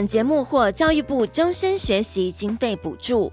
[0.00, 3.30] 本节目获教育部终身学习经费补助。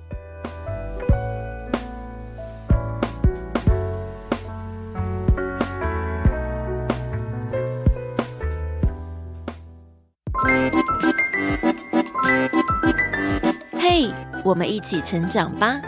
[13.80, 14.12] 嘿，
[14.44, 15.80] 我们一起成长吧！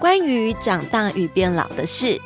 [0.00, 2.20] 关于长大与变老的事。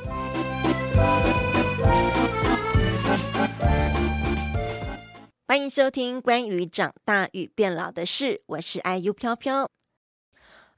[5.50, 9.70] 欢迎收听关于长大与变老的事，我是 IU 飘飘。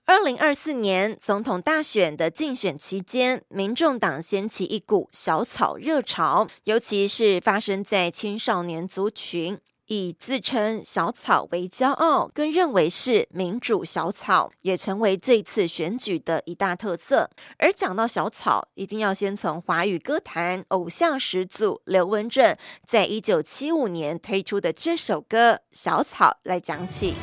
[0.04, 9.58] 二零二四年总统大选的竞选期间，民众党掀起一股小草热潮，尤其是发生在青少年族群。
[9.90, 17.28] 以自称小草为骄傲，更认为是民主小草，也成为这次选举的一大特色。
[17.58, 27.14] 而讲到小草，一定要先从华语歌坛偶像始祖刘文正在一九七五年推出的这首歌《小草》来讲起。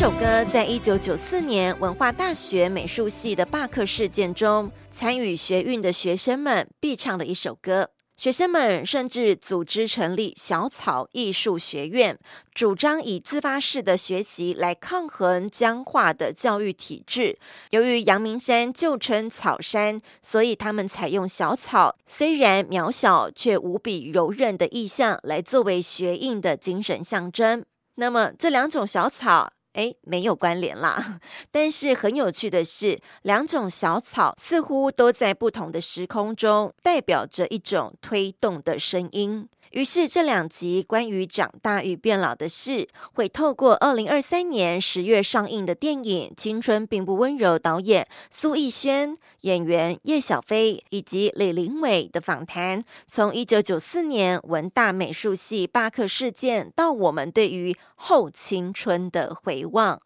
[0.00, 7.90] 首歌在一九九四年文化大学美术系的罢课事件中，参与学运的学生们必唱的一首歌。
[8.16, 12.18] 学生们甚至组织成立小草艺术学院，
[12.54, 17.38] 主张以自发式的学习来抗衡僵化的教育体制。
[17.68, 27.62] 由于阳明山旧称草山，所以他们采用小草，虽然渺小却无比柔韧的意象来作为学印的精神象征。
[27.96, 29.52] 那么这两种小草。
[29.74, 31.20] 哎，没有关联啦。
[31.50, 39.48] 但是很有趣的是，两种小草似乎都在不同的时空中代表着一种推动的声音。
[39.70, 60.00] 于是这两集关于长大与变老的事，会透过二零二三年十月上映的电影《青春并不温柔》导演苏逸轩、演员叶小飞以及李龄伟的访谈，从一九九四年文大美术系罢课事件到我们对于后青春的回望。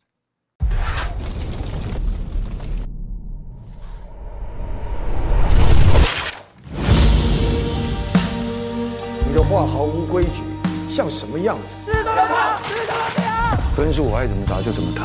[9.34, 10.44] 的话毫无规矩，
[10.88, 11.74] 像什么样子？
[13.76, 15.02] 分数我爱怎么答就怎么答。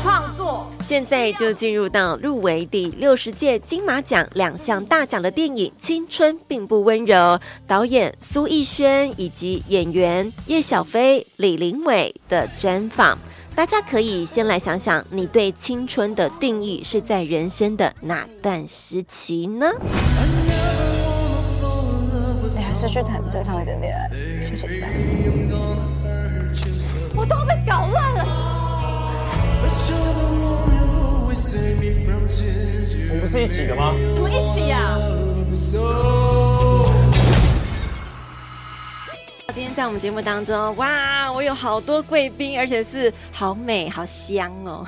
[0.00, 7.16] 创作，现在就进入到入围第六十届金马奖两项大奖的电影《青春并不温柔》，
[7.66, 13.18] 导演苏逸轩以及演员叶小飞、李林伟的专访。
[13.56, 19.66] 大家可以先来想想，你对青春的定义是在人生的哪段时期呢？
[22.50, 24.08] 是去谈正常一点恋爱，
[24.44, 24.80] 谢谢你。
[27.14, 28.24] 我都被搞乱了。
[33.08, 33.94] 我们不是一起的吗？
[34.12, 34.96] 怎么一起呀？
[39.52, 44.86] 今天在我们节目当中，哇，我有好多贵宾，而且是好美、好香哦。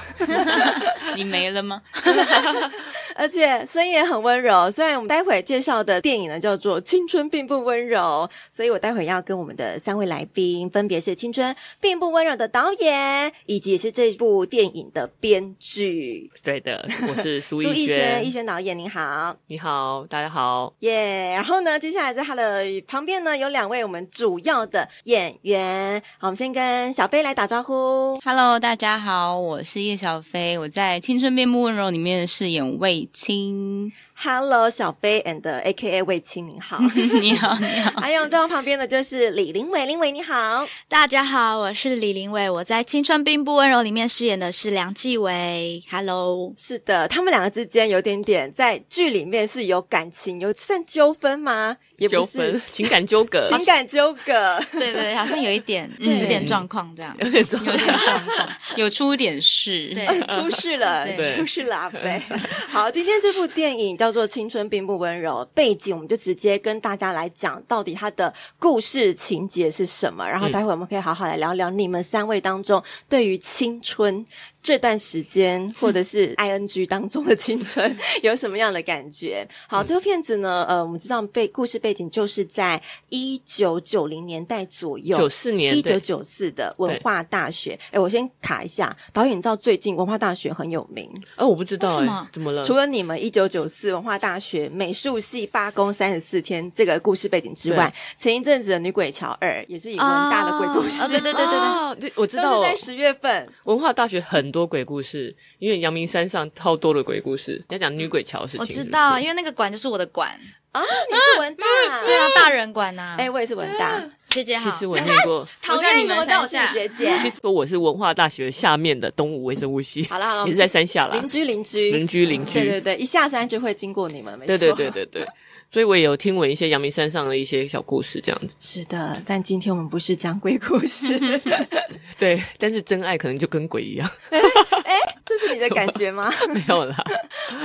[1.16, 1.82] 你没了吗？
[3.16, 4.70] 而且声音也很温柔。
[4.70, 16.30] 虽然我们待会介绍的电影呢叫做《青春并不温柔》，所以我待会要跟我们的三位来宾，分别是《青春并不温柔》的导演，以及也是这部电影的编剧。
[16.42, 17.74] 对的，我是 苏逸轩。
[17.74, 19.36] 苏逸轩，逸轩导演，您好。
[19.48, 20.74] 你好，大家好。
[20.80, 21.34] 耶、yeah！
[21.34, 26.00] 然后呢，接下来在他的旁边呢有两位我们主要的演员。
[26.18, 28.18] 好，我们先跟小飞来打招呼。
[28.24, 33.92] Hello，大家好，我是叶小飞，我在《青春并不温柔》里面饰演魏亲。
[34.24, 36.78] Hello，小飞 and AKA 魏青，你好，
[37.20, 38.00] 你好，你好。
[38.00, 45.82] 还有在我旁边的就是李林伟，林伟你好，大家好，我是李林伟，我在《青春并不温柔》里面饰演的是梁继伟。
[45.90, 51.78] Hello，是的，他们两个之间有点点在剧里面是有感情，有算纠纷吗？
[51.96, 52.20] 也不是。
[52.20, 62.22] 纠纷，情感纠葛， 情感纠葛，对对，好像有一点，对 有点状况这样，有点状况，有点状况，有出点事，对，出事了，对，出事了，阿飞。
[62.68, 74.24] 好，今天这部电影叫做《青春并不温柔》，背景我们就直接跟大家来讲，到底它的故事情节是什么，然后待会我们可以好好来聊聊你们三位当中对于青春。
[74.62, 79.46] 这段时间， 或者是 ing 当中的青春， 有什么样的感觉？
[79.66, 87.76] 好，这个片子呢，呃，我们知道背故事背景就是在一九九零年代左右，九四年，一九九四的文化大学。
[87.90, 91.10] 哎，我先卡一下，导演，你知道最近文化大学很有名？
[91.36, 92.28] 哦，我不知道，什么？
[92.32, 92.62] 怎么了？
[92.62, 104.51] 除了你们一九九四文化大学美术系罢工三十四天这个故事背景之外，前一阵子的女鬼桥二也是以文大的鬼故事，对对对对对，我知道，都是在十月份文化大学很。
[104.52, 107.64] 多鬼故事，因为阳明山上超多的鬼故事。
[107.70, 110.28] 要讲女鬼桥事情，我知道，因为那个馆就是我的馆
[110.72, 111.66] 啊，你是文大，
[112.04, 113.16] 对啊，大人馆呐。
[113.18, 114.70] 哎，我也是文大学姐好。
[114.70, 117.18] 其实我念过， 讨厌你们我是学姐。
[117.22, 120.04] 其实我是文化大学下面的东吴微生物系。
[120.04, 124.58] 好了好了，也是在山下啦，邻居邻居邻居邻居，对对对，一下山就会经过你们，没错。
[124.58, 125.28] 对对对对对。
[125.72, 128.48] 所以我也有听闻一些阳明山上的一些小故事，这样子。
[128.60, 131.18] 是的，但今天我们不是讲鬼故事，
[132.18, 134.06] 对，但是真爱可能就跟鬼一样。
[134.30, 136.30] 哎，这是你的感觉吗？
[136.52, 136.94] 没有啦。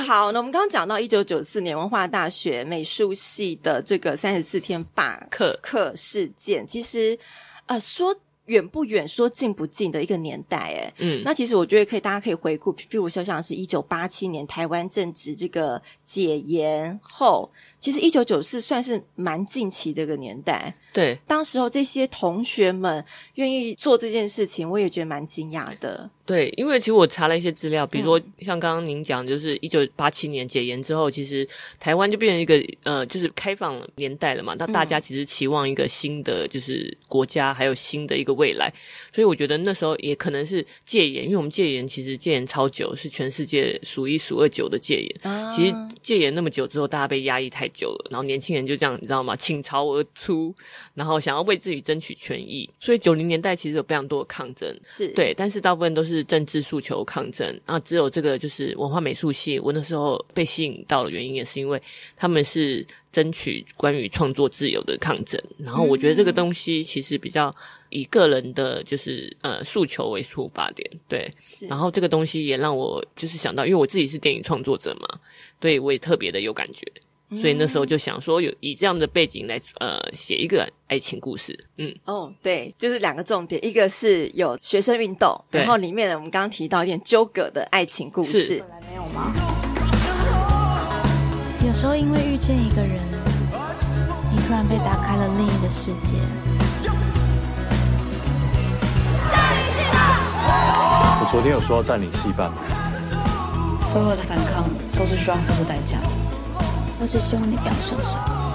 [0.07, 7.19] 好，那我们刚刚讲到一九九四年文化大学美术系的这个三十四天罢课课事件，其实
[7.65, 8.15] 呃说。
[8.47, 17.49] 远不远，说近不近的一个年代，哎，嗯，那其实我觉得可以，大家可以回顾，譬如说像是一九八七年台湾正值这个解严后，
[17.79, 20.75] 其实一九九四算是蛮近期的一个年代。
[20.97, 23.05] 对，当时候这些同学们
[23.35, 26.09] 愿意做这件事情，我也觉得蛮惊讶的。
[26.25, 31.47] 对，因为其实我查了一些资料，比如说像刚刚您讲，就是一九八七年解严之后，其实
[31.79, 34.55] 台湾就变成一个呃，就是开放年代了嘛。
[34.57, 38.73] 那大家其实期望一个新的就是国家，还有新的一个未来。
[39.13, 45.31] 所以我觉得那时候也可能是戒严，因为我们戒严其实戒严超久，是全世界数一数二久的戒严。
[45.31, 49.33] 啊、其实戒严那么久之后，大家被压抑太久了，然后年轻人就这样，你知道吗？
[49.33, 50.53] 倾巢而出，
[50.93, 52.69] 然后想要为自己争取权益。
[52.79, 56.17] 所以九零年代其实有非常多的抗争，是对，但是大部分都是。
[56.27, 61.81] 政治诉求抗争，然后只有这个就是文化美术系，我那时候被吸引到的原因，也是因为
[62.17, 65.41] 他们是争取关于创作自由的抗争。
[65.57, 67.55] 然后我觉得这个东西其实比较
[67.89, 71.33] 以个人的就是呃诉求为出发点，对。
[71.69, 75.19] 然后这个东西也让我就是想到，因为我自己是电影创作者嘛，
[75.61, 76.85] 对我也特别的有感觉。
[77.35, 89.33] 所以那时候就想说，有以这样的背景来呃写一个爱情故事，嗯，哦，对，就是两个重点，一个是有学生运动，然后里面呢，我们刚刚提到一点纠葛的爱情故事，本来没有吗？
[91.67, 93.01] 有时候因为遇见一个人，
[94.31, 96.15] 你突然被打开了另一个世界。
[101.19, 102.57] 我昨天有说要占领戏班吗？
[103.91, 104.63] 所有的反抗
[104.97, 106.26] 都是需要付出代价的。
[106.99, 108.46] 我只希望你不要受伤。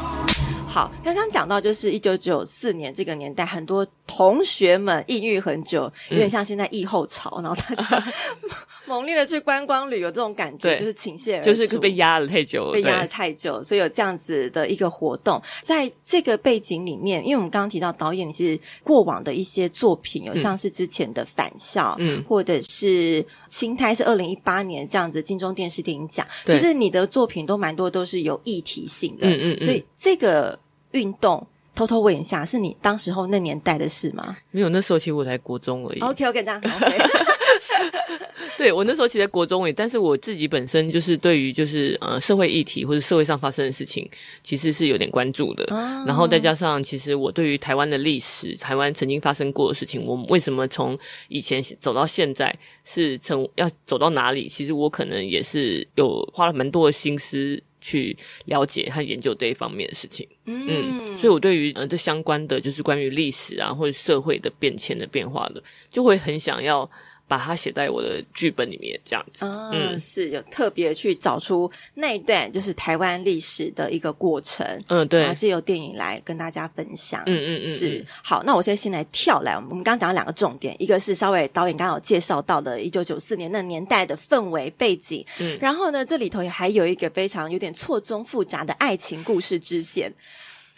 [0.72, 8.12] 好，刚刚讲到就是一九九四年这个年代，很多同学们抑郁很久，有点像现在疫后潮，嗯、然后大家
[8.88, 15.40] 猛烈的去观光旅游，这种感觉就是倾泻而出，就是被压了太久了，被压了太久，所以有这样子的一个活动。
[15.62, 26.56] 在这个背景里面，因为我们刚刚提到导演你是过往的一些作品，有像是之前的《返校》，嗯，或者是《青苔》是二零一八年这样子金钟电视电影奖，对。
[26.56, 30.58] 就是你的作品都蛮多都是有议题性的，嗯，嗯嗯，所以这个。
[30.92, 34.36] 运动，偷偷问一下，是你当时候那年代的事吗？
[34.50, 36.00] 没有，那时候其实我才国中而已。
[36.00, 36.60] OK，OK，这样。
[36.60, 37.02] Okay.
[38.58, 44.08] 对，我那时候其实国中而已，但是我自己本身就是对于就是呃社会议题或者社会上发生的事情，
[44.44, 45.64] 其实是有点关注的。
[45.74, 50.96] 哦、然后再加上，其实我对于台湾的历史，台湾曾经发生过的事情，我们为什么从
[51.28, 54.46] 以前走到现在，是从要走到哪里？
[54.46, 57.60] 其实我可能也是有花了蛮多的心思。
[57.82, 60.66] 去了解和研究这一方面的事情，嗯，
[61.04, 66.88] 嗯，所以我对于呃这相关的就是关于历史啊或者社会的变迁的变化的，就会很想要
[67.32, 69.46] 把它写在我的剧本里面，这样子。
[69.46, 74.66] 哦、嗯，是有特别去找出那一段就是台湾历史的一个过程。
[74.88, 77.22] 嗯，对，然后借由电影来跟大家分享。
[77.24, 78.42] 嗯嗯嗯，是好。
[78.42, 85.24] 那我现在先来跳来，我们刚刚讲了两个重点，一个是稍微导演刚刚有介绍到的，一九九四年那年代的氛围背景。
[85.40, 90.12] 嗯，然后呢，这里头也还有一个非常有点错综复杂的爱情故事支线。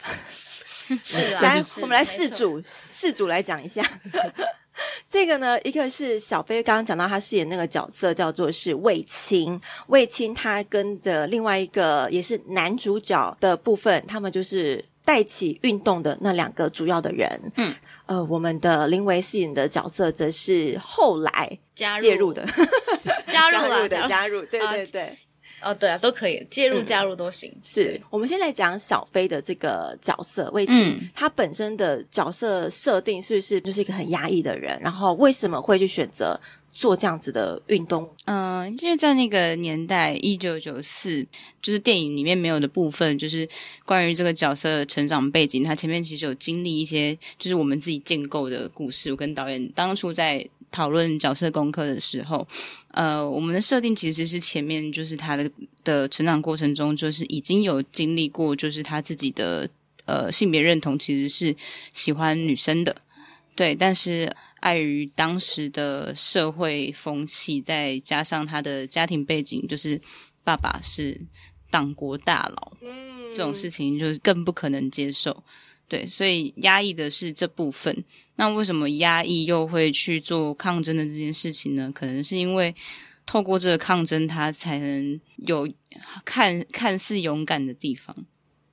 [1.02, 3.82] 是啊，来， 我们来试主试主来讲一下。
[5.08, 17.52] 这个呢，一个是小飞刚刚讲到他饰演那个角色叫做是卫青，卫青他跟着另外一个也是男主角的部分，他们就是带起运动的那两个主要的人。
[17.56, 17.74] 嗯，
[18.06, 22.44] 呃，我们的林维饰演的角色则是后来介入的，
[23.28, 25.12] 加入加入的加入，对对对。
[25.64, 27.50] 哦，对啊，都可以介入加入都行。
[27.50, 34.78] 嗯、是我们现在讲小飞的这个角色魏青，嗯、他本身的角色设定是不是就是一个很压抑的人？
[34.80, 36.38] 然后为什么会去选择
[36.72, 38.08] 做这样子的运动？
[38.26, 41.26] 嗯、呃，因为在那个年代，一九九四，
[41.62, 43.48] 就是电影里面没有的部分，就是
[43.86, 45.64] 关于这个角色的成长背景。
[45.64, 49.10] 他前面其实有经历一些，就是我们自己建构的故事。
[49.10, 50.48] 我跟导演当初在。
[50.74, 52.44] 讨论角色功课的时候，
[52.88, 55.48] 呃，我们的设定其实是前面就是他的
[55.84, 59.70] 的成长过程中，就是已经有经历过，就是他自己的
[60.06, 61.54] 呃性别认同其实是
[61.92, 62.96] 喜欢女生的，
[63.54, 70.00] 对，但是碍于当时的社会风气，再加上他的家庭背景，就是
[70.42, 71.20] 爸爸是
[71.70, 75.44] 党国大佬，嗯，这种事情就是更不可能接受。
[75.88, 78.04] 对，所以压抑的是这部分。
[78.36, 81.90] 那为什么压抑又会去做抗争的这件事情呢？
[81.94, 82.74] 可能是因为
[83.26, 85.70] 透过这个抗争，他才能有
[86.24, 88.16] 看看似勇敢的地方，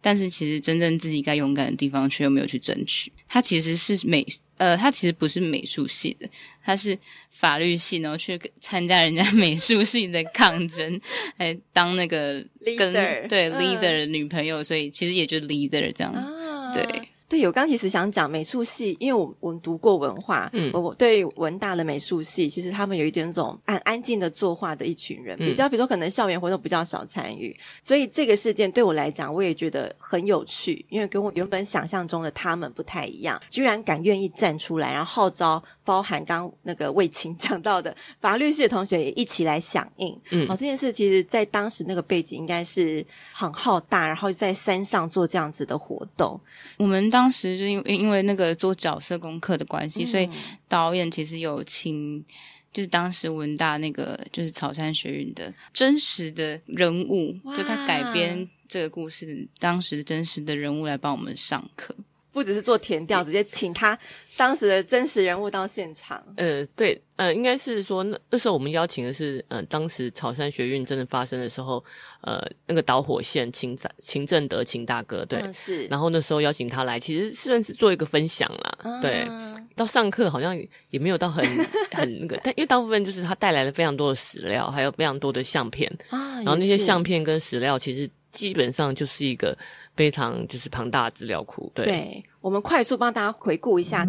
[0.02, 3.12] 但是其实真正自己该勇敢的地方，却又没有去争取。
[3.28, 4.26] 他其实是美，
[4.58, 6.28] 呃，他其实不是美术系的，
[6.66, 6.98] 他是
[7.30, 11.00] 法律系，然后去参加人家 美术系的抗争，
[11.38, 12.44] 来当那个
[12.78, 16.12] 跟 leader 对 leader 的女朋友，所以其实也就 leader 这样。
[16.14, 16.30] 啊
[16.74, 17.10] 对。
[17.32, 46.40] 对，我刚其实想讲美术系，因为我我们读过文化，嗯，我对文大的美术系，其实他们有一点那种安安静的作画的一群人，比较比如说可能校园活动比较少参与，所以这个事件对我来讲，我也觉得很有趣，因为跟我原本想象中的他们不太一样，居然敢愿意站出来，然后号召包含刚那个魏青 讲到的法律系的同学也一起来响应，嗯，好，这件事其实在当时那个背景应该是很浩大，然后在山上做这样子的活动。
[46.78, 50.30] 我们当时就因为因为那个做角色功课的关系，嗯、所以
[50.68, 52.24] 导演其实有请，
[52.72, 61.96] 就是当时文大那个就是草山学运的真实的人物，就他改编这个故事当时真实的人物来帮我们上课。
[62.32, 63.98] 不只是做填调，直接请他
[64.38, 66.24] 当时的真实人物到现场。
[66.38, 71.84] 呃，对，呃，应该是说那那时候我们邀请的是，呃，当时草山学运真的发生的时候，
[72.22, 75.86] 呃，那个导火线秦秦正德秦大哥，对，嗯、是。
[75.88, 78.78] 然后那时候邀请他来，其实算是做一个分享啦。
[78.84, 79.28] 嗯、对，
[79.76, 80.58] 到上课好像
[80.90, 81.46] 也没有到很
[81.92, 88.10] 很那个，但因为大部分就是他带来了非常多的史料，还有非常多的相片啊，然后那些相片跟史料其实。
[88.32, 89.58] 基本上就是一个
[89.96, 91.86] 非常就是庞大的资料库，对。
[91.86, 94.06] 对，我们快速帮大家回顾一下，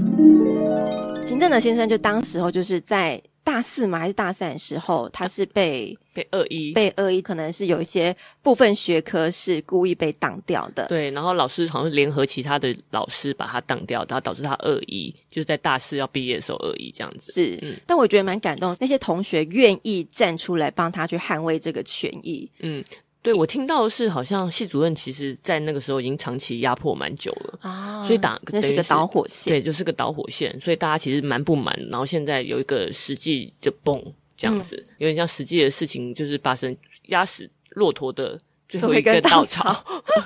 [1.27, 10.87] 秦正德先生就当时候就是在大四嘛还是大三的时候，他是被被恶意被恶意，可能是有一些部分学科是故意被挡掉的。
[10.87, 17.33] 对，然后老师好像是联合其他的老师把他挡掉，然后导致他恶意，就是在大四要毕业的时候恶意这样子。
[17.33, 22.85] 是，嗯，但我觉得蛮感动，那些同学愿意站出来帮他去捍卫这个权益，嗯。
[23.23, 34.03] 对，我听到的是，好像系主任其实，在那个时候已经长期压迫蛮久了，啊，所以打那是个导火线，对，就是个导火线，所以大家其实蛮不满，然后现在有一个实际就蹦
[34.37, 36.77] 这样子，嗯、有点像实际的事情，就是发生
[37.11, 38.37] 压死骆驼的
[38.69, 39.85] 最后一根稻草，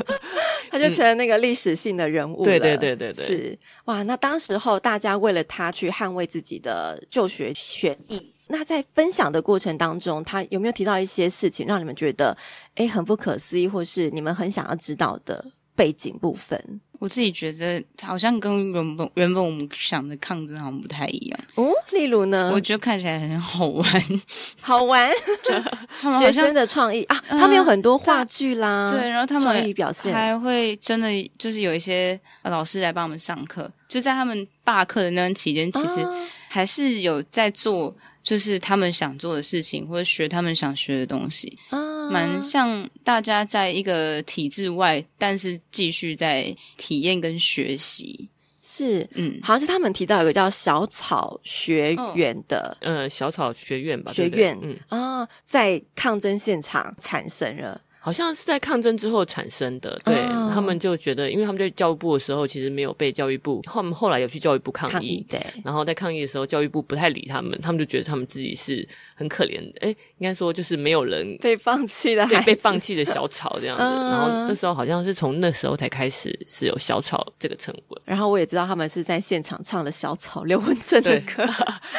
[0.73, 8.33] 他就成了那个历史性的人物了，对对对对对，是哇，那当时候大家为了他去捍卫自己的就学权益。
[8.49, 12.37] 那在分享的过程当中，他有没有提到一些事情，让你们觉得
[12.76, 16.81] 诶很不可思议，或是你们很想要知道的背景部分？
[16.99, 21.71] 我自己觉得好像跟原本原本我们想的抗争好像不太一样哦。
[21.93, 22.50] 例如呢？
[22.55, 23.85] 我觉得看起来很好玩，
[24.62, 25.11] 好玩。
[26.19, 36.07] 学生的创意啊，他们有很多话剧啦，对，然后他们创意表现还会真的就是有一些老师来帮我们上课，就在他们罢课的那段期间，其实
[36.49, 37.95] 还是有在做。
[38.26, 48.28] 就是他们想做的事情，或者学他们想学的东西，啊，蛮像大家在一个体制外，但是继续在体验跟学习。
[48.61, 57.80] 是，嗯，好像是他们提到有个叫小草学院的，呃，小草学院吧，学院，嗯啊，在抗争现场产生了。
[58.07, 73.83] 好像是在抗争之后产生的，对、哦、他们就觉得，因为他们在教育部的时候，其实没有被教育部，他们后来有去教育部抗议，抗议对，然后在抗议的时候，教育部不太理他们，他们就觉得他们自己是很可怜的，哎，应该说就是没有人被放弃的，对，被放弃的小草这样子。
[73.83, 78.01] 嗯、然后那时候好像是从那时候才开始是有小草这个称谓。
[78.05, 81.45] 然后我也知道他们是在现场唱的小草刘文正的歌，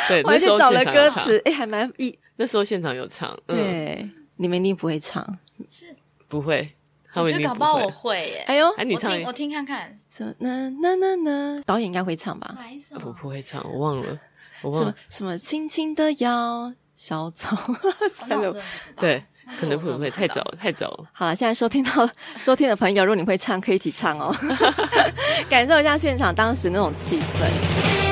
[0.08, 5.38] 对， 我还去找了歌词，哎，还蛮一那时候现场有唱，嗯、对，你们一定不会唱，
[5.70, 5.88] 是
[6.28, 6.70] 不会。
[7.14, 8.44] 我觉得搞不好我会耶！
[8.48, 9.98] 哎呦，哎，你唱，我听看看。
[10.08, 10.34] 什么？
[10.38, 12.54] 那那那那，导演应该会唱吧？
[12.56, 12.96] 哪一首？
[13.04, 14.20] 我不会唱，我忘了，
[14.62, 14.94] 我忘了。
[15.10, 15.36] 什么？
[15.36, 17.58] 轻轻的摇小草。
[18.98, 19.24] 对，
[19.60, 20.44] 可能会不会太早？
[20.60, 21.06] 太早了。
[21.12, 22.08] 好了，现在收听到
[22.38, 24.36] 收听的朋友，如果你会唱，可以一起唱哦，
[25.50, 28.07] 感受一下现场当时那种气氛。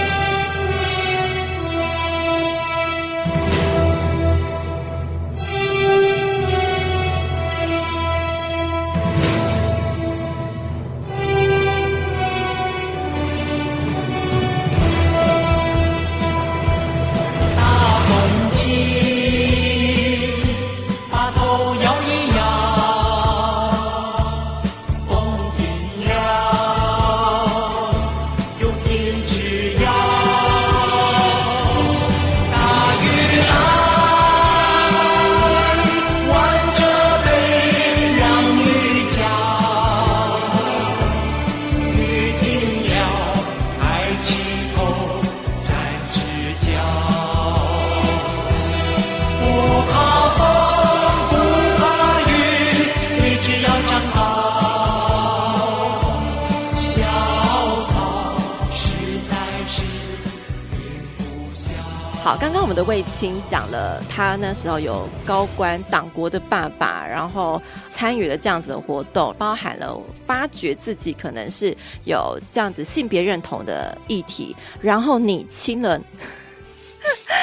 [62.66, 67.62] 我们的卫青讲了，他那时候有高官党国的爸爸，然后
[67.92, 71.76] 参与了这样子的活动，包含了发觉自己可能是
[72.06, 76.02] 有这样子性别认同的议题，然后你亲了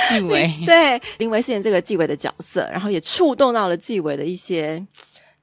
[0.08, 4.84] 纪委， 对林维饰演这个纪委的角色，然后也触动到了纪委的一些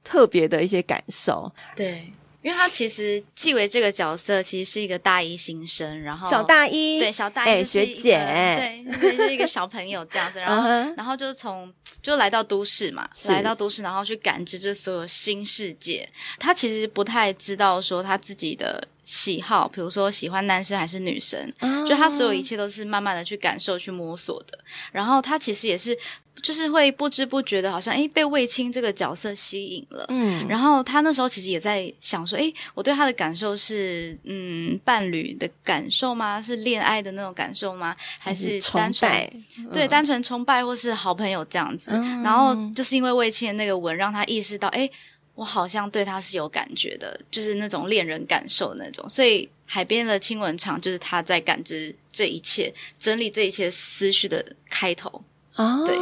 [0.04, 2.12] 特别的一些感受，对。
[2.42, 8.18] 因为他其实纪委这个角色其实是一个大一新生，然后小大一对小大一学姐，
[8.56, 10.94] 对，是一个小朋友这样子，然后、 uh.
[10.96, 16.08] 然后就从就来到都市嘛，来到都市，然后去感知这所有新世界。
[16.38, 21.86] 他其实不太知道说他自己的喜好，比如说喜欢男生还是女生，uh.
[21.86, 24.58] 就他所有一切都是慢慢的去感受、去摸索的。
[24.92, 25.96] 然后他其实也是。
[26.42, 36.40] 就是会不知不觉的，好像诶被卫青这个角色吸引了，嗯，然后他那时候其实也在想说，诶我对他的感受是，嗯，伴侣的感受吗？
[36.40, 37.94] 是恋爱的那种感受吗？
[38.18, 39.32] 还是单纯崇拜？
[39.70, 41.90] 对，单纯崇拜或是好朋友这样子？
[41.92, 44.90] 嗯、然后就是因为卫青的那个吻，让他意识到，诶
[45.34, 49.08] 我好像对他是有感觉的，就是那种恋人感受那种。
[49.08, 55.22] 所以海边的亲吻场就是他在感知这一切、整理这一切思绪的开头。
[55.54, 55.96] 啊，对，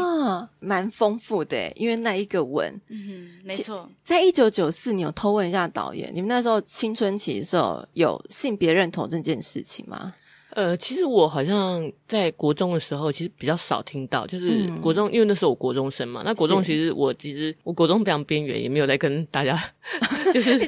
[0.61, 10.13] 蛮丰富的，因为那一个吻，嗯哼，没错，在一九九四，你有偷问一下导演，你们那时候青春期的时候有性别认同这件事情吗？
[10.59, 16.23] 呃，其实我好像在国中的时候，其实比较少听到，就是国中，嗯、因为那时候我国中生嘛。
[16.25, 19.57] 那国中其实我其实我国中非常边缘，也没有在跟大家，
[20.35, 20.59] 就是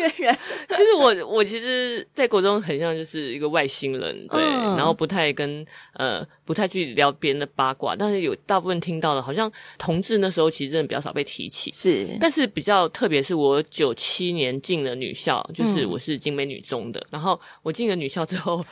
[0.00, 18.64] 缘人， 就是我我其实，在国中很像就是一个外星人，对，嗯、然后不太跟呃不太去聊别人的八卦，但是有大部分听到的，好像同志那时候其实真的比较少被提起，是，但是比较特别是我九七年进了女校，就是我是景美女中的，嗯、然后我进了女校之后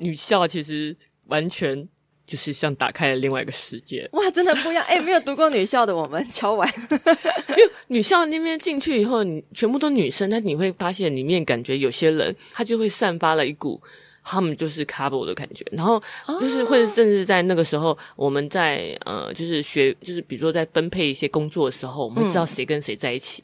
[0.00, 1.88] 女校其实完全
[2.28, 4.84] 就是像打开了另外一个世界， 哇，真的不一样！
[4.84, 6.70] 哎，没有读过女校的我们敲完，
[7.48, 13.80] 因为女校那边进去以后，你全部都女生，但你会发现里面感觉有些人他就会散发了一股
[14.22, 16.02] 他们就是 couple 的感觉，然后
[16.38, 23.42] 就是会甚至在那个时候，我们在呃就是学就是比如说在分配一些工作的时候，我们会知道谁跟谁在一起。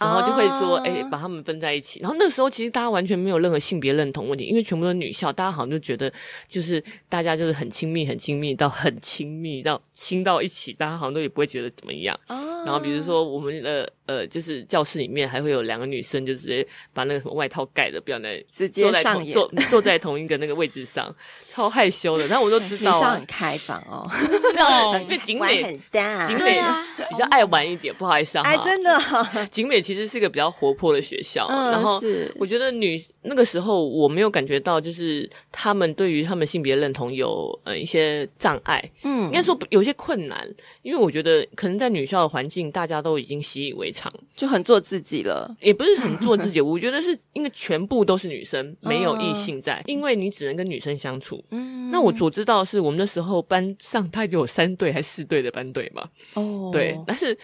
[0.00, 2.00] 嗯然后就会说，哎、欸，把他们分在一起。
[2.00, 6.10] 然后那个时候，其实大家完全没有任何性别认同问题，因为全部都是女校，大家好像就觉得，
[6.48, 12.18] 就是大家就是很亲密，很亲密到很亲密到亲到一起，大家好像都也不会觉得怎么样。
[12.64, 21.14] 然后比如说我们的呃，就是教室里面还会有两个女生，就直接把那个外套盖着，不要在直接上演坐坐在同一个那个位置上，
[21.48, 22.26] 超害羞的。
[22.26, 24.04] 然后我都知道、啊，很开放哦，
[25.00, 26.60] 因为景美很大，景美
[27.08, 32.00] 比较爱玩一点，不好意思啊，哎，真的、哦，景美其实是个比较活泼的学校，嗯、然后
[32.34, 43.99] 我觉得女那个时候我没有感觉到，就是他们对于他们性别认同有呃一些障碍，嗯，应该说有些困难，因为我觉得可能在女校的环境，大家都已经习以为常，
[44.36, 57.36] 就很做自己了，也不是很做自己， 我觉得是因为全部都是女生，没有异性在，因为你只能跟女生相处，嗯，那我所知道的是我们那时候班上大概就有三队还是四队的班队嘛，哦，对，但是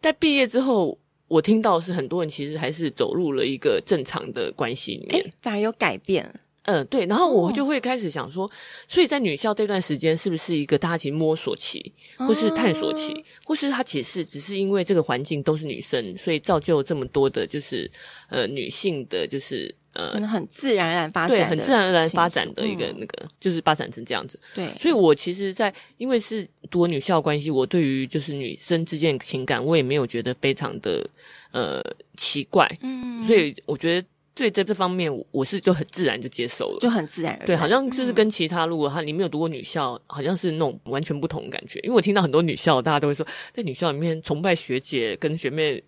[0.00, 0.98] 在毕业之后。
[1.28, 6.40] 我听到是很多人其实还是走入了一个正常的关系里面，反而有改变。
[6.68, 7.06] 嗯，对。
[7.06, 8.50] 然后我就会开始想说，哦、
[8.86, 17.90] 所以在女校这段时间是不是一个大家其实摸索期，或是探索期，哦、或是它其实只是因为这个环境都是女生，所以造就这么多的，就是
[18.28, 19.74] 呃女性的，就是。
[19.94, 24.38] 呃，可能很自然而然发展，对，很自然而然发展的一个那个，嗯、就是发展成这样子。
[24.54, 31.04] 对，所以我其实在，在因为是读女校关系，我对于就是女生之间的情感，我也没有觉得非常的
[31.52, 31.82] 呃
[32.16, 32.70] 奇怪。
[32.82, 34.06] 嗯，所以我觉得
[34.38, 37.46] 对在这方面，我是就很自然就接受了，就很自然而然。
[37.46, 41.78] 对，好像就是跟其他，如果他你没有读过女校，好像是那种完全不同的感觉。
[41.80, 45.82] 因为我听到很多女校，大家都会说，在女校里面崇拜学姐跟学妹。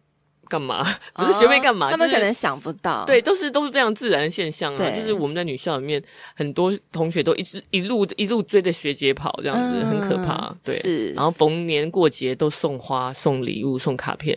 [0.50, 0.84] 干嘛？
[1.14, 1.86] 不是学妹干嘛？
[1.86, 3.04] 哦，他们可能想不到。
[3.06, 4.76] 对，都是都是非常自然的现象啊。
[4.76, 6.02] 对就是我们在女校里面，
[6.34, 10.52] 很多同学都一直一路一路追着学姐跑，这样子，嗯、很可怕。
[10.64, 11.12] 对，是。
[11.12, 14.36] 然后逢年过节都送花、送礼物、送卡片，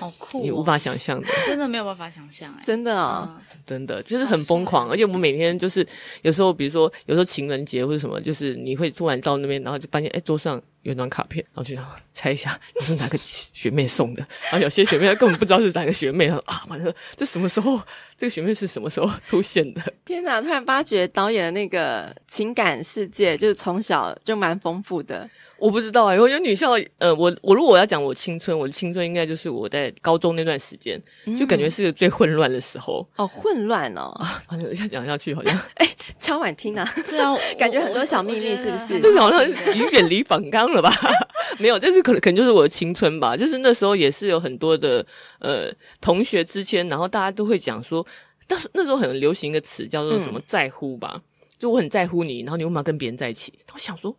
[0.00, 4.88] 好酷哦，你无法想象的，真的没有办法想象哎，真的啊，嗯、真的就是很疯狂。
[4.88, 5.86] 而且我们每天就是
[6.22, 10.60] 有时候，比如说有时候情人节或者什么，就是你会突然到那边，然后就发现哎桌上。
[10.82, 14.26] 原装卡片，然后就想猜一下，你是哪个学妹送的？
[14.44, 17.80] 然后有些学妹她根本不知道是哪个学妹，啊，完了，这什么时候？
[18.16, 19.82] 这个学妹是什么时候出现的？
[20.04, 20.42] 天哪！
[20.42, 25.28] 突然发觉导演的那个情感世界，就是从小就蛮丰富的。
[25.60, 31.00] 我不知道哎、欸，我觉得女校，呃，我我如果我要讲我青春，我的青春应该就是我在高中那段时间，
[31.38, 33.06] 就感觉是个最混乱的时候。
[33.16, 34.10] 嗯、哦，混乱哦！
[34.18, 38.98] 啊，反正要讲下去好像， 哎，敲碗听啊，对啊， 感觉很多小秘密，是不是？
[39.00, 40.90] 就是好像已经远离反纲了吧？
[41.60, 43.36] 没有，这是可能可能就是我的青春吧。
[43.36, 45.04] 就是那时候也是有很多的
[45.40, 45.70] 呃
[46.00, 48.06] 同学之间，然后大家都会讲说，
[48.46, 51.12] 但是那时候很流行一个词叫做什么在乎吧？
[51.16, 51.22] 嗯、
[51.58, 53.52] 就我很在乎你，然后你为什么要跟别人在一起？
[53.74, 54.16] 我想说。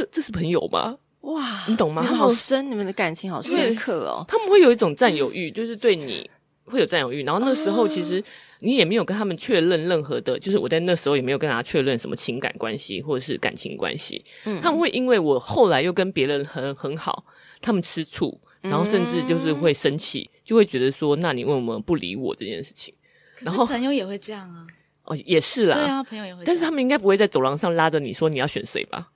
[0.00, 0.96] 这这是朋友吗？
[1.22, 2.02] 哇，你懂吗？
[2.06, 4.24] 他好深，你们的感情好深刻哦。
[4.26, 6.28] 他们会有一种占有欲， 就是对你
[6.64, 7.22] 会有占有欲。
[7.24, 8.22] 然后那时候其实
[8.60, 14.24] 你也没有跟他们确认任何的，就是我在那时候也没有跟他确认什么情感关系或者是感情关系。
[14.46, 17.26] 嗯，他们会因为我后来又跟别人很很好，
[17.60, 22.94] 他们吃醋，然后甚至就是会生气，就会觉得说，那你为什么不理我这件事情？
[23.40, 24.66] 然后朋友也会这样啊。
[25.10, 25.76] 哦，也是啦。
[25.76, 26.44] 对啊，朋友也会。
[26.44, 29.08] 但是他们应该不会在走廊上拉着你说你要选谁吧？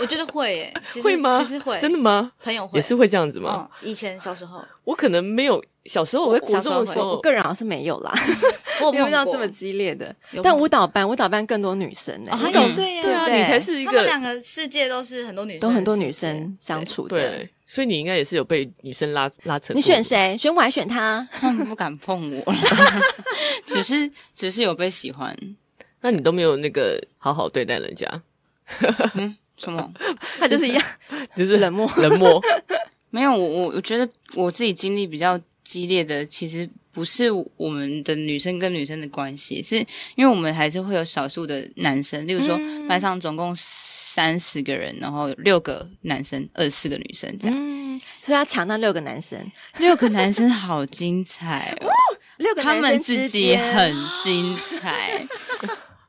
[0.00, 1.38] 我觉得会 诶，会吗？
[1.38, 2.32] 其实会，真的吗？
[2.42, 3.68] 朋友会也是会这样子吗？
[3.82, 8.10] 以前小时候，我可能没有小时候，我在国中的时候，我个人好像是没有啦，
[8.82, 10.14] 我没有遇到这么激烈的。
[10.42, 12.34] 但舞蹈班，舞蹈班更多女生呢。
[12.34, 13.90] 还有对呀，对啊，你才是一个。
[13.90, 17.46] 他们两个世界都是很多女生，都很多女生相处的。
[17.72, 19.72] 所以你应该也是有被女生拉拉扯。
[19.72, 20.36] 你选谁？
[20.36, 21.28] 选我还选他？
[21.30, 22.54] 他们不敢碰我，
[23.64, 25.36] 只是只是有被喜欢。
[26.00, 28.22] 那你都没有那个好好对待人家？
[29.14, 29.88] 嗯，什么？
[30.40, 30.84] 他就是一样，
[31.36, 32.42] 就是冷漠，冷漠。
[33.10, 39.76] 没有，我我我觉得我自己经历比较激烈的，其实不是我们的女生跟女生的关系，是
[40.16, 43.54] 因为我们还是会有少数的男生，例如说班上总共
[44.12, 47.56] 三十个人，然后有六个男生，二十四个女生这样。
[47.56, 49.38] 嗯，所以要抢那六个男生，
[49.78, 51.88] 六个男生好精彩哦！
[52.38, 55.24] 六个他们自己很精彩。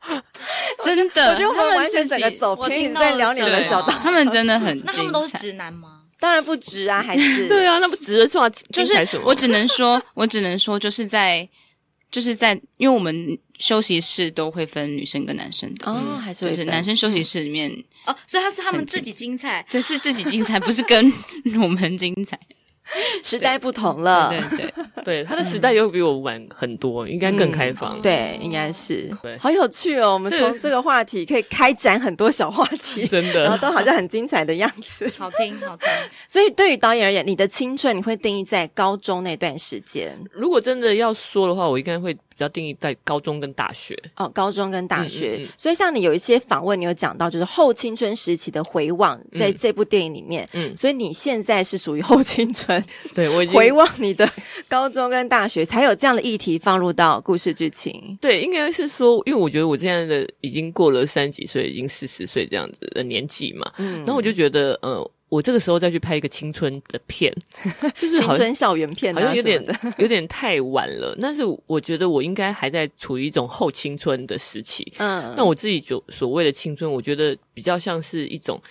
[0.83, 3.93] 真的，我觉得我们完全整个走偏，在聊你们的小道。
[4.01, 5.99] 他们真的 很，那他们都是直男吗？
[6.19, 11.47] 当然不直啊，还是 对啊，那不直的话，就是我只能说，我只能说，就是在，
[12.11, 17.71] 就是在，因为我们休息室都会分女生跟男生的哦，还是就是男生休息室里面
[18.05, 21.11] 哦，所以他是他们自己精彩，对，是自己精彩，不是跟
[21.61, 22.37] 我们精彩。
[23.23, 27.99] 时代不同了，对对对， 对，他的时代又比我晚很多，应该更开放。
[28.01, 29.09] 对，应该是。
[29.39, 30.13] 好有趣哦！
[30.13, 35.11] 我们从这个话题可以开展很多小话题， 真的，然后都好像很精彩的样子。
[35.17, 35.87] 好听，好听。
[36.27, 40.17] 所以对于导演而言，你的青春你会定义在高中那段时间。
[40.31, 43.97] 如果真的要说的话，我应该会较定义在高中跟大学。
[44.17, 45.37] 哦，高中跟大学。
[45.37, 50.47] 嗯嗯嗯、所以像你有一些访问，你有讲到就是后青春时期的回望，在这部电影里面。
[50.53, 50.75] 嗯。
[50.75, 52.83] 所以你现在是属于后青春。
[53.15, 54.29] 对，我已经回望你的
[54.67, 58.17] 高中跟大学，才有这样的议题放入到故事剧情。
[58.19, 63.71] 对，应该是说，因为我觉得我现在的已经过了三十几岁，已经四十岁这样子的年纪嘛。
[63.77, 63.97] 嗯。
[63.99, 65.11] 然后我就觉得，呃。
[65.31, 67.33] 我这个时候再去拍一个青春的片，
[67.95, 71.17] 就是青春校园片，好像有点有点太晚了。
[71.21, 74.85] 但是我觉得我应该还在处于一种后青春的时期。
[74.97, 78.61] 嗯，那我自己就所谓的青春，我觉得比较像是一种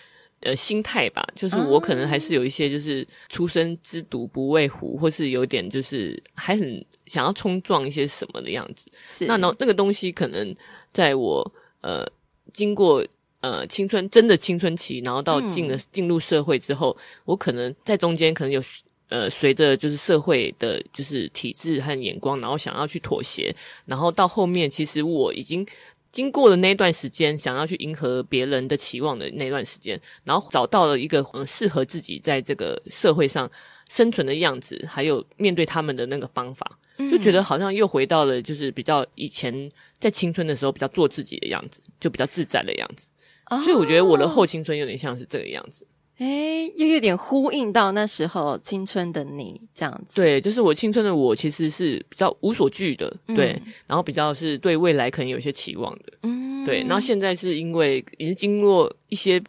[0.41, 8.91] 呃心态吧，就是我可能还是有一些就是初生之犊不畏虎，或是有点就是还很想要冲撞一些什么的样子。
[9.07, 10.55] 是，那那那个东西可能
[10.93, 12.07] 在我呃
[12.53, 13.03] 经过。
[13.41, 18.63] 呃，青春真的青春期，然后到进了进入社会之后，嗯、我可能在中间可能有
[19.09, 23.55] 呃，随着就是社会的，就是体制和眼光，然后想要去妥协，
[23.87, 25.67] 然后到后面，其实我已经
[26.13, 33.51] 经过了那段时间，想要去迎合别人的期望的那段时间，然后找到了一个呃适合自己在这个社会上
[33.89, 36.79] 生存的样子，还有面对他们的那个方法，
[37.11, 43.09] 就觉得好像又回到了就是比较以前在青春的时候比较做自己的样子，就比较自在的样子。
[43.59, 45.87] 所以我觉得我的后青春有点像是这个样子，
[46.19, 46.27] 哎、
[46.67, 50.15] 哦，又有点呼应到那时候青春的你这样子。
[50.15, 56.81] 对，就是我青春的我其实是比较无所惧的，嗯、对，然后比较是对未来可能有一些期望的，嗯，对。
[56.83, 59.43] 然后现在是因为已经经过一些。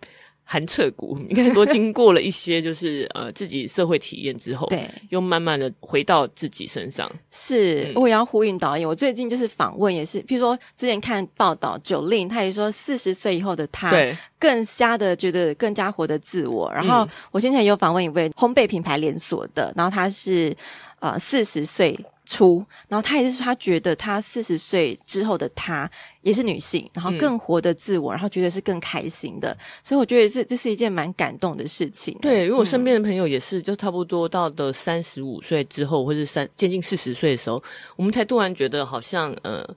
[0.52, 7.10] 寒彻骨， 应该多经过了一些，就是呃自己社会体验之后，对，又慢慢的回到自己身上。
[7.32, 8.86] 是，嗯、我也要呼应导演。
[8.86, 16.70] 我最近就是访问，也是，譬如说之前看报道，Jolin 他也说四十岁以后的他，对，更加的觉得更加活得自我。
[16.74, 20.54] 然后我现在也有访问一位烘焙品牌连锁的，然后他是
[21.00, 21.98] 呃四十岁。
[22.32, 25.89] 出，然后他也是说，他觉得他四十岁之后的他
[26.22, 32.17] 也是女性，然后更活得自我，嗯、然后觉得是更开心的，所以我觉得这这是一件蛮感动的事情。
[32.22, 37.62] 对，因为我身边的朋友也是，就差不多到的三十五岁之后，或者三接近四十岁的时候，
[37.98, 39.67] 我们才突然觉得好像呃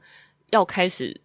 [0.51, 1.21] 要开始。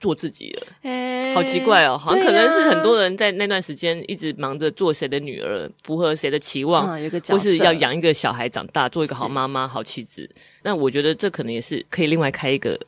[0.00, 10.28] 做自己了，欸、好奇怪哦，好像可能是很多人在那段时间一直忙着做谁的女儿，符合谁的期望，或是要养一个小孩长大，做一个好妈妈、好妻子。
[10.62, 12.78] 那我觉得这可能也是可以另外开一个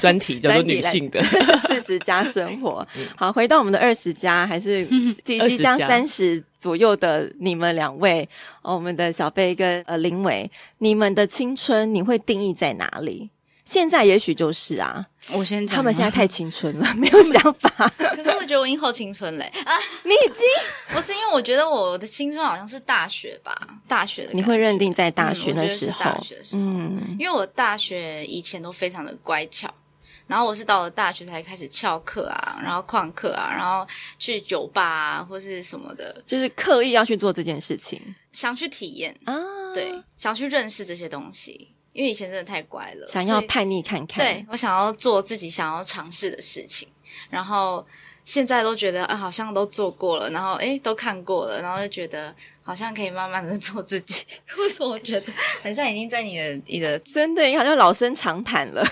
[0.00, 1.22] 专题，叫做女性的。
[1.68, 2.86] 四十加生活。
[3.16, 4.86] 好，回到我们的二十加，还是
[5.24, 8.28] 即 即将三十左右的你们两位，
[8.62, 10.48] 哦，我们的小贝跟呃林伟，
[10.78, 13.30] 你们的青春你会定义在哪里？
[13.64, 17.70] 现在也许就是啊，我先讲，他们现在太青春了， 没有想法。
[17.98, 19.78] 可是我觉得我已经后青春嘞啊！
[20.04, 20.44] 你已经
[20.94, 23.56] 不是因为我觉得我的青春好像是大学吧，
[23.86, 24.32] 大学的。
[24.32, 26.04] 你会认定在大学的时候？
[26.04, 29.72] 嗯、大学的时候，嗯，因为我大学以前都非常的乖巧，
[30.26, 33.86] 然后我是到了大学才开始翘课啊，然后旷课啊，然后
[34.18, 38.00] 去酒吧啊或是什么的，就是刻意要去做这件事情，
[38.32, 39.34] 想去体验啊，
[39.72, 41.68] 对，想去认识这些东西。
[41.92, 44.24] 因为以前真的太乖了，想要叛逆看看。
[44.24, 46.88] 对，我想要做自己想要尝试的事情，
[47.28, 47.84] 然后
[48.24, 54.24] 现在都觉得啊，好像都做过了，然后诶都看过了，然后就觉得好像可以慢慢的 做自己。
[54.58, 58.82] 为什么我觉得很像已经在你的你的 真的，你好像老生常谈了。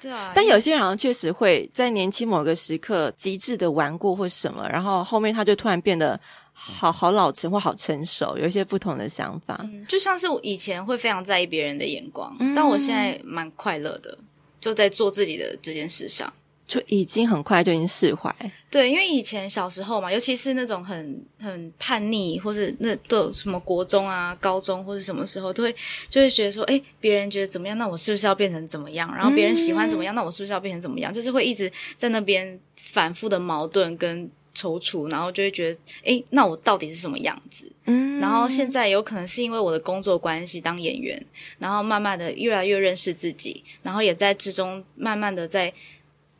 [0.00, 6.20] 对啊， 但有些人好像确实会在年轻某个时刻极致的玩过或什么，然后后面他就突然变得。
[6.62, 9.58] 好好老成或好成熟，有一些不同的想法。
[9.62, 14.18] 嗯，就像是我以前会非常在意别人的眼光，嗯，但我现在蛮快乐的，
[14.60, 16.30] 就在做自己的这件事上，
[16.68, 18.34] 就已经很快就已经释怀。
[18.70, 25.74] 对，因为以前小时候嘛，尤其是那种很很叛逆，或是那都有什么国中啊、高中或者什么时候，都会
[26.10, 29.10] 就会觉得说，哎，别人觉得怎么样，那我是不是要变成怎么样？
[29.16, 31.10] 然后别人喜欢怎么样，那我是不是要变成怎么样？
[31.10, 34.30] 就是会一直在那边反复的矛盾跟。
[34.54, 37.70] 踌躇，然后就会觉得，哎，那我到底是什么样子？
[37.84, 41.24] 嗯，然后现在有可能是因为我的工作关系当演员，
[41.58, 45.72] 然后慢慢的越来越认识自己，然后也在之中慢慢的在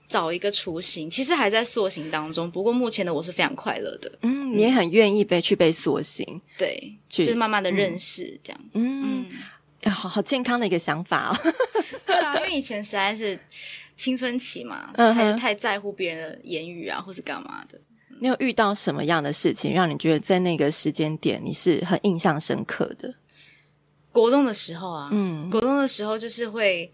[0.08, 2.50] 找一个雏形，其实还在塑形当中。
[2.50, 4.10] 不过目前的我是非常快乐的。
[4.22, 8.60] 嗯，你也很愿意被去被塑形，对，就是慢慢的认识这样。
[8.74, 9.24] 嗯，
[9.82, 11.52] 嗯，好好健康的一个想法哦。
[12.06, 13.38] 对啊，因为以前实在是
[13.96, 15.38] 青春期嘛，太、uh.
[15.38, 17.80] 太在乎别人的言语啊，或是干嘛的。
[18.20, 23.14] 你有遇到什么样的事情，让你觉得在那个时间点你是很印象深刻的？
[24.12, 26.92] 国中的时候啊，嗯，国中的时候就是会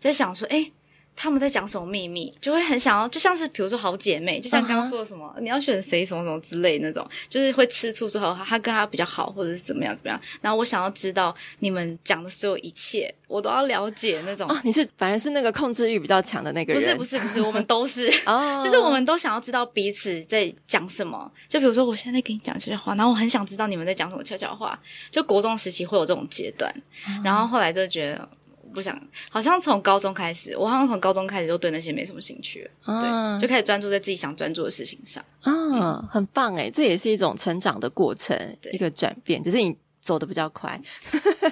[0.00, 0.72] 在想说，诶，
[1.16, 5.40] 他们在讲什么秘密，就会很想要，就像是比如说好姐妹，就像刚刚说的什么，uh huh.
[5.40, 10.20] 你要选谁什么什么之类那种，就是会吃醋之后，他跟他比较好，或者是怎么样怎么样。
[10.40, 14.50] 然后我想要知道你们讲的所有一切，我都要了解那种。
[14.50, 16.82] 哦，你是反而是那个控制欲比较强的那个人？
[16.82, 21.30] 不是不是不是，我们都是， 哦，就是我们都想要知道彼此在讲什么。
[21.48, 24.78] 就比如说我现在在跟你讲悄悄话，然后我很想知道你们在讲什么悄悄话。
[25.10, 26.74] 就国中时期会有这种阶段，
[27.22, 28.28] 然后后来就觉得。
[28.74, 35.24] 不想，好像从高中开始，我好像从高中开始就对那些没什么兴趣了，啊、对，就开始专注在自己想专注的事情上。
[35.42, 38.36] 啊，嗯、很棒哎，这也是一种成长的过程，
[38.72, 40.78] 一个转变，只是你走的比较快。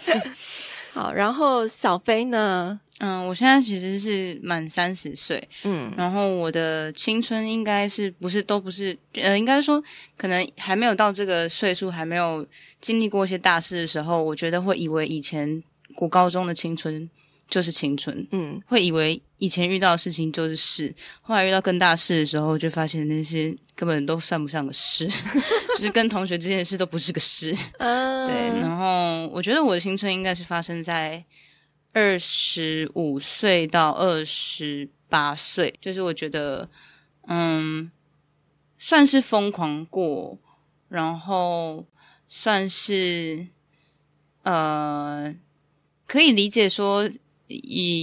[0.92, 2.78] 好，然后小飞呢？
[2.98, 9.82] 嗯，我现在其实是满三十岁，嗯，然后我的青春应该是不是都不是，呃，应该说
[10.16, 12.46] 可能还没有到这个岁数，还没有
[12.80, 15.62] 经历过一些大事的时候，我觉得会以为以前。
[15.94, 17.08] 国高中的青春
[17.48, 25.06] 就是青春，嗯，会以为以前遇到的事情就是事，后来遇到更大事的时候，就发现那些根本都算不上个事，
[25.76, 27.54] 就是跟同学之间的事都不是个事。
[27.78, 28.60] 嗯， 对。
[28.60, 31.22] 然后我觉得我的青春应该是发生在
[31.92, 36.66] 二十五岁到二十八岁，就是我觉得，
[37.26, 37.90] 嗯，
[38.78, 40.38] 算是疯狂过，
[40.88, 41.84] 然后
[42.28, 43.48] 算是，
[44.44, 45.34] 呃。
[46.12, 47.08] 可以理解说，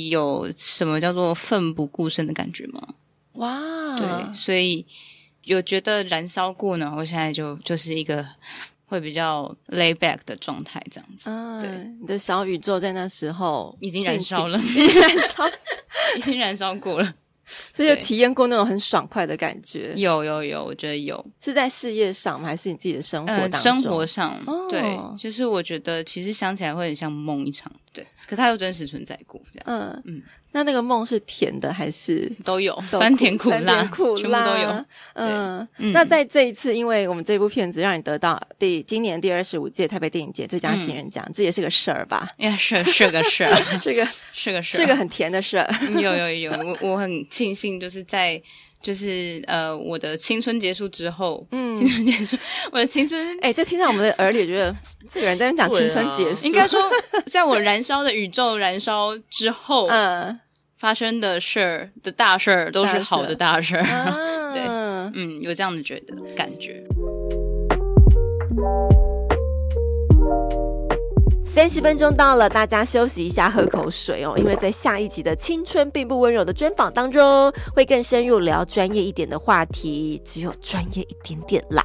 [0.09, 2.95] 有什么叫做奋不顾身的感觉吗？
[3.33, 4.83] 哇，对，所以
[5.43, 6.91] 有觉得燃烧过呢。
[6.97, 8.25] 我现在就就是一个
[8.87, 11.29] 会比较 lay back 的状态，这样子。
[11.29, 11.69] 嗯，对，
[12.01, 15.47] 你的小宇宙在那时候已经燃烧了，已经燃烧，
[16.17, 17.13] 已经燃烧过了。
[17.73, 19.93] 所以有体验过那种很爽快的感觉？
[19.95, 21.23] 有有有，我觉得有。
[21.41, 22.47] 是在事业上吗？
[22.47, 23.51] 还是你自己的生活当中？
[23.51, 28.05] 呃、生活上，哦、对，就是我觉得其实想起来会很像梦一场，对。
[28.27, 29.65] 可它又真实存在过，这样。
[29.67, 30.23] 嗯嗯。
[30.51, 34.85] 嗯那那个梦是甜的还是都有酸甜苦辣，苦辣全部都有。
[35.13, 42.27] 嗯，那在这一次，因为我们这部片子让你得到第今年第二十五届台北电影节最佳新人奖，这也是个事儿吧？
[42.37, 45.69] 也，是是个事儿， 是个是个事儿，是个很甜的事儿。
[45.87, 48.41] 有有有，我我很庆幸，就是在
[48.81, 52.37] 就是呃我的青春结束之后，嗯， 青春结束，
[52.71, 54.75] 我的青春，哎，这听到我们的耳里，觉得
[55.11, 56.81] 这个人在讲青春结束，应该说，
[57.27, 60.39] 在我燃烧的宇宙燃烧之后，嗯。
[60.79, 64.15] 发生的事儿的大事儿都是好的大事儿，啊、
[64.55, 64.61] 对，
[65.13, 66.81] 嗯，有这样子觉得感觉。
[71.51, 74.35] 三十分钟到了，大家休息一下，喝口水哦。
[74.37, 81.83] 因为在下一集的《青春并不温柔》的专访当中，会更深入聊专业一点的话题，只有专业一点点啦。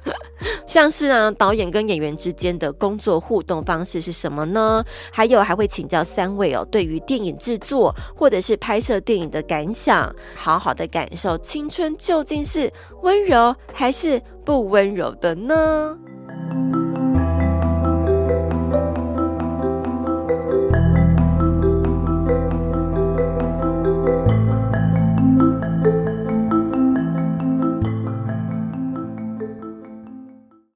[0.64, 4.84] 像是啊，导演跟演员之间的工作互动方式是什么呢？
[5.10, 15.98] 还有还会请教三位哦，对于电影制作或者是拍摄电影的感想，好好的感受青春究竟是温柔还是不温柔的呢？